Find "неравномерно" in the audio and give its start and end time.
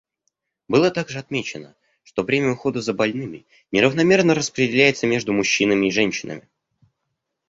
3.71-4.33